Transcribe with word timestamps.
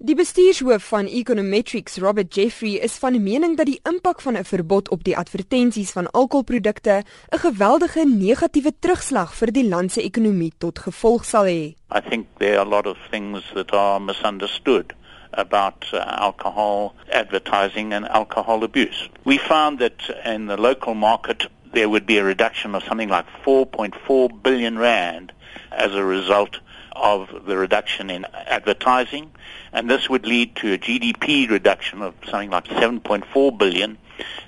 Die 0.00 0.14
bestuurshoof 0.16 0.86
van 0.88 1.06
Econometrics, 1.06 1.98
Robert 2.00 2.34
Jeffrey, 2.34 2.78
is 2.80 2.94
van 2.96 3.18
mening 3.22 3.56
dat 3.56 3.66
die 3.68 3.80
impak 3.84 4.22
van 4.24 4.36
'n 4.36 4.44
verbod 4.44 4.88
op 4.88 5.04
die 5.04 5.16
advertensies 5.16 5.90
van 5.92 6.10
alkoholprodukte 6.10 7.02
'n 7.28 7.38
geweldige 7.38 8.04
negatiewe 8.06 8.72
terugslag 8.78 9.34
vir 9.34 9.52
die 9.52 9.68
land 9.68 9.92
se 9.92 10.02
ekonomie 10.02 10.52
tot 10.58 10.78
gevolg 10.78 11.24
sal 11.24 11.44
hê. 11.44 11.74
I 11.96 12.00
think 12.08 12.26
there 12.38 12.58
are 12.58 12.66
a 12.66 12.70
lot 12.76 12.86
of 12.86 12.96
things 13.10 13.50
that 13.54 13.72
are 13.72 14.00
misunderstood 14.00 14.94
about 15.30 15.90
uh, 15.92 15.98
alcohol 15.98 16.94
advertising 17.10 17.92
and 17.92 18.08
alcohol 18.08 18.62
abuse. 18.62 19.10
We 19.22 19.38
found 19.38 19.78
that 19.78 20.16
in 20.24 20.46
the 20.46 20.56
local 20.56 20.94
market 20.94 21.48
there 21.72 21.88
would 21.88 22.06
be 22.06 22.18
a 22.18 22.24
reduction 22.24 22.74
of 22.74 22.82
something 22.84 23.10
like 23.10 23.26
4.4 23.44 24.42
billion 24.42 24.78
rand 24.78 25.32
as 25.70 25.92
a 25.92 26.04
result 26.04 26.60
of 27.00 27.28
the 27.46 27.56
reduction 27.56 28.10
in 28.10 28.24
advertising 28.46 29.30
and 29.72 29.88
this 29.88 30.08
would 30.08 30.26
lead 30.26 30.54
to 30.56 30.72
a 30.72 30.78
GDP 30.78 31.48
reduction 31.48 32.02
of 32.02 32.14
something 32.24 32.50
like 32.50 32.66
7.4 32.66 33.58
billion 33.58 33.98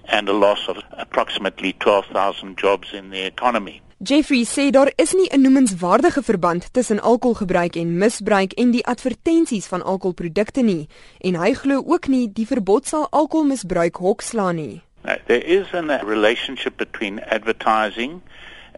and 0.09 0.29
a 0.29 0.33
loss 0.33 0.69
of 0.69 0.77
approximately 0.93 1.73
12,000 1.74 2.59
jobs 2.59 2.93
in 2.93 3.10
the 3.10 3.23
economy. 3.23 3.80
Jeffrey 4.05 4.45
sê 4.45 4.70
daar 4.70 4.91
is 4.96 5.12
nie 5.12 5.29
'n 5.30 5.41
noemenswaardige 5.41 6.23
verband 6.23 6.73
tussen 6.73 7.01
alkoholgebruik 7.01 7.77
en 7.77 7.98
misbruik 7.98 8.52
en 8.52 8.71
die 8.71 8.87
advertensies 8.87 9.66
van 9.66 9.82
alkoholprodukte 9.82 10.62
nie 10.62 10.88
en 11.21 11.34
hy 11.34 11.52
glo 11.55 11.82
ook 11.87 12.09
nie 12.09 12.32
die 12.32 12.46
verbod 12.46 12.87
sal 12.87 13.07
alkoholmisbruik 13.10 13.96
hokslaan 13.96 14.55
nie. 14.55 14.82
Now, 15.05 15.16
there 15.27 15.45
is 15.45 15.73
a 15.73 16.01
relationship 16.05 16.77
between 16.77 17.24
advertising 17.24 18.23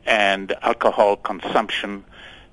and 0.04 0.52
alcohol 0.60 1.16
consumption 1.16 2.04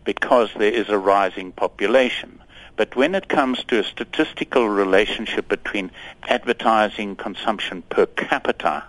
because 0.04 0.50
there 0.58 0.72
is 0.72 0.90
a 0.90 0.98
rising 0.98 1.52
population. 1.52 2.42
But 2.76 2.96
when 2.96 3.16
it 3.16 3.28
comes 3.28 3.64
to 3.66 3.80
a 3.80 3.84
statistical 3.84 4.68
relationship 4.68 5.48
between 5.48 5.92
advertising 6.24 7.16
consumption 7.16 7.84
per 7.84 8.06
capita 8.06 8.84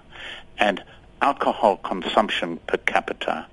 and 0.59 0.83
alcohol 1.21 1.77
consumption 1.77 2.59
per 2.67 2.79
capita, 2.79 3.47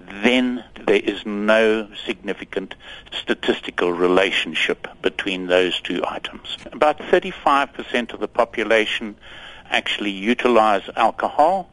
then 0.00 0.64
there 0.86 1.00
is 1.00 1.24
no 1.26 1.88
significant 2.04 2.74
statistical 3.12 3.92
relationship 3.92 4.86
between 5.02 5.46
those 5.46 5.80
two 5.80 6.02
items. 6.06 6.56
About 6.72 6.98
35% 6.98 8.12
of 8.12 8.20
the 8.20 8.28
population 8.28 9.16
actually 9.70 10.10
utilize 10.10 10.88
alcohol 10.94 11.68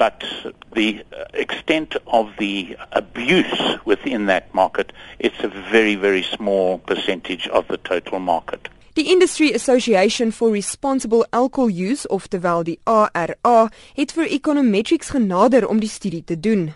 but 0.00 0.24
the 0.72 1.04
extent 1.44 1.96
of 2.06 2.26
the 2.38 2.76
abuse 3.02 3.60
within 3.84 4.26
that 4.26 4.44
market 4.54 4.92
it's 5.18 5.40
a 5.44 5.50
very 5.70 5.96
very 6.06 6.24
small 6.36 6.78
percentage 6.90 7.48
of 7.48 7.66
the 7.68 7.78
total 7.92 8.18
market 8.18 8.68
Die 8.94 9.06
Industry 9.06 9.52
Association 9.52 10.32
for 10.32 10.50
Responsible 10.50 11.24
Alcohol 11.30 11.70
Use, 11.70 12.08
oftewel 12.08 12.64
die 12.66 12.80
ARA, 12.84 13.70
het 13.94 14.12
vir 14.16 14.26
Econometrics 14.26 15.12
genader 15.14 15.68
om 15.68 15.78
die 15.78 15.88
studie 15.88 16.24
te 16.26 16.34
doen. 16.34 16.72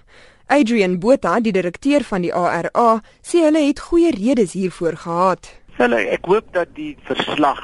Adrian 0.47 1.01
Botha, 1.03 1.41
die 1.43 1.53
direkteur 1.53 2.07
van 2.07 2.23
die 2.23 2.31
ARA, 2.31 3.01
sê 3.19 3.43
hulle 3.43 3.65
het 3.67 3.83
goeie 3.89 4.15
redes 4.15 4.55
hiervoor 4.55 5.01
gehad. 5.03 5.51
Hulle, 5.81 6.05
ek 6.15 6.31
hoop 6.31 6.55
dat 6.55 6.71
die 6.79 6.93
verslag 7.11 7.61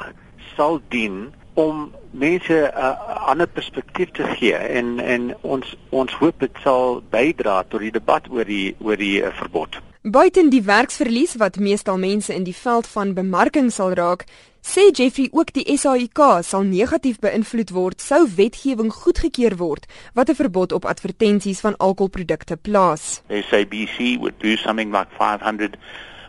sal 0.57 0.81
dien 0.91 1.29
om 1.55 1.93
mense 2.11 2.53
'n 2.53 2.79
uh, 2.79 3.27
ander 3.27 3.47
perspektief 3.47 4.11
te 4.11 4.25
gee 4.25 4.55
en 4.55 5.01
en 5.01 5.37
ons 5.41 5.77
ons 5.89 6.13
hoop 6.13 6.41
dit 6.41 6.57
sal 6.63 7.03
bydra 7.11 7.63
tot 7.69 7.81
die 7.81 7.91
debat 7.91 8.29
oor 8.31 8.45
die 8.45 8.77
oor 8.79 8.97
die 8.97 9.23
uh, 9.23 9.33
verbod. 9.33 9.81
Buiten 10.03 10.49
die 10.51 10.63
werksverlies 10.63 11.35
wat 11.37 11.59
meestal 11.59 11.99
mense 11.99 12.35
in 12.35 12.45
die 12.45 12.57
veld 12.57 12.87
van 12.87 13.15
bemarking 13.15 13.73
sal 13.73 13.93
raak, 13.93 14.25
sê 14.65 14.89
Jeffrey 14.93 15.29
ook 15.33 15.53
die 15.53 15.77
SAIK 15.77 16.21
sal 16.43 16.63
negatief 16.63 17.19
beïnvloed 17.21 17.71
word 17.71 18.01
sou 18.01 18.25
wetgewing 18.37 18.93
goedgekeur 18.93 19.57
word 19.57 19.87
wat 20.15 20.31
'n 20.31 20.35
verbod 20.35 20.73
op 20.73 20.85
advertensies 20.85 21.61
van 21.61 21.77
alkoholprodukte 21.77 22.57
plaas. 22.57 23.23
SABC 23.29 24.17
would 24.19 24.41
do 24.41 24.57
something 24.57 24.91
like 24.93 25.09
500 25.19 25.77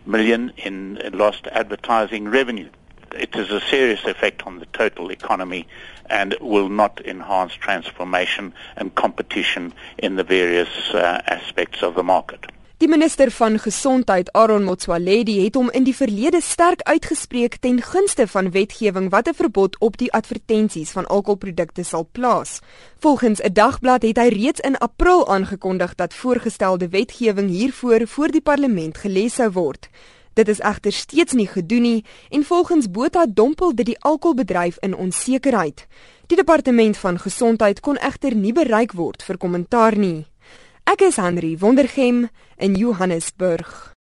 million 0.03 0.51
in 0.55 0.99
lost 1.11 1.47
advertising 1.51 2.29
revenue 2.29 2.69
it 3.15 3.35
has 3.35 3.49
a 3.51 3.59
serious 3.59 4.05
effect 4.05 4.43
on 4.45 4.59
the 4.59 4.67
total 4.71 5.11
economy 5.11 5.65
and 6.09 6.35
will 6.39 6.69
not 6.69 7.01
enhance 7.05 7.53
transformation 7.55 8.53
and 8.75 8.95
competition 8.95 9.73
in 9.97 10.15
the 10.15 10.23
various 10.23 10.93
uh, 10.93 11.21
aspects 11.25 11.83
of 11.83 11.95
the 11.95 12.03
market. 12.03 12.45
Die 12.81 12.89
minister 12.89 13.29
van 13.31 13.59
gesondheid 13.59 14.31
Aaron 14.33 14.63
Motsoaledi 14.63 15.35
het 15.43 15.55
hom 15.55 15.67
in 15.69 15.83
die 15.85 15.93
verlede 15.93 16.39
sterk 16.41 16.81
uitgespreek 16.89 17.59
ten 17.61 17.77
gunste 17.81 18.25
van 18.27 18.49
wetgewing 18.55 19.11
wat 19.13 19.27
'n 19.29 19.37
verbod 19.37 19.77
op 19.79 19.97
die 19.97 20.09
advertensies 20.11 20.89
van 20.91 21.05
alkoholprodukte 21.05 21.83
sal 21.83 22.07
plaas. 22.11 22.59
Volgens 22.99 23.41
'n 23.41 23.53
dagblad 23.53 24.01
het 24.01 24.17
hy 24.17 24.27
reeds 24.27 24.59
in 24.59 24.77
April 24.77 25.29
aangekondig 25.29 25.95
dat 25.95 26.13
voorgestelde 26.13 26.89
wetgewing 26.89 27.49
hiervoor 27.49 28.07
voor 28.07 28.31
die 28.31 28.41
parlement 28.41 28.97
gelees 28.97 29.33
sou 29.33 29.51
word. 29.51 29.89
Dit 30.33 30.47
is 30.47 30.59
egter 30.59 30.91
steeds 30.91 31.33
nie 31.33 31.47
gedoen 31.47 31.81
nie 31.81 32.05
en 32.29 32.43
volgens 32.43 32.91
Botha 32.91 33.25
dompel 33.27 33.75
dit 33.75 33.85
die 33.85 33.99
alkoholbedryf 33.99 34.77
in 34.79 34.95
onsekerheid. 34.95 35.87
Die 36.27 36.37
departement 36.37 36.97
van 36.97 37.19
gesondheid 37.19 37.79
kon 37.79 37.97
egter 37.97 38.35
nie 38.35 38.53
bereik 38.53 38.95
word 38.95 39.23
vir 39.23 39.37
kommentaar 39.37 39.97
nie. 39.97 40.25
Ek 40.87 41.01
is 41.01 41.19
Henry 41.19 41.57
Wondergem 41.59 42.29
in 42.57 42.75
Johannesburg. 42.75 43.91